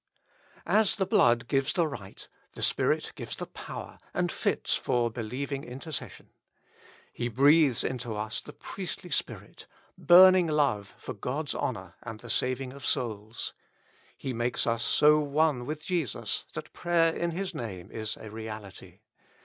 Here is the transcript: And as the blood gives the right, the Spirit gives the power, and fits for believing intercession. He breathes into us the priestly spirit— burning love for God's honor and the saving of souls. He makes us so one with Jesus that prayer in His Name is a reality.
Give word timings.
And 0.65 0.77
as 0.77 0.95
the 0.95 1.05
blood 1.05 1.47
gives 1.47 1.73
the 1.73 1.85
right, 1.85 2.27
the 2.53 2.63
Spirit 2.63 3.11
gives 3.13 3.35
the 3.35 3.45
power, 3.45 3.99
and 4.15 4.31
fits 4.31 4.73
for 4.73 5.11
believing 5.11 5.63
intercession. 5.63 6.31
He 7.13 7.27
breathes 7.27 7.83
into 7.83 8.15
us 8.15 8.41
the 8.41 8.51
priestly 8.51 9.11
spirit— 9.11 9.67
burning 9.99 10.47
love 10.47 10.95
for 10.97 11.13
God's 11.13 11.53
honor 11.53 11.93
and 12.01 12.19
the 12.19 12.31
saving 12.31 12.73
of 12.73 12.83
souls. 12.83 13.53
He 14.17 14.33
makes 14.33 14.65
us 14.65 14.83
so 14.83 15.19
one 15.19 15.67
with 15.67 15.85
Jesus 15.85 16.45
that 16.53 16.73
prayer 16.73 17.13
in 17.15 17.29
His 17.29 17.53
Name 17.53 17.91
is 17.91 18.17
a 18.17 18.31
reality. 18.31 19.01